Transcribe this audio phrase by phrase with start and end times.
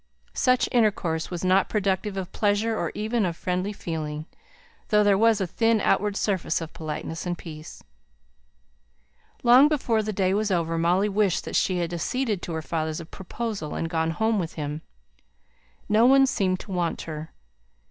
[0.33, 4.25] Such intercourse was not productive of pleasure, or even of friendly feeling,
[4.87, 7.83] though there was a thin outward surface of politeness and peace.
[9.43, 12.99] Long before the day was over, Molly wished that she had acceded to her father's
[13.11, 14.81] proposal, and gone home with him.
[15.87, 17.29] No one seemed to want her.
[17.31, 17.35] Mrs.